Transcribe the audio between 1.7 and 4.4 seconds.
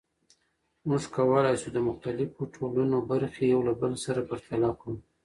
د مختلفو ټولنو برخې یو له بل سره